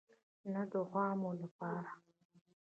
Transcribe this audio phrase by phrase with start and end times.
[0.53, 1.91] نه د عوامو لپاره.